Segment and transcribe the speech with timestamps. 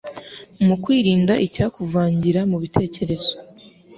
[0.65, 3.31] mu kwirinda icyakuvangira mu bitekerezo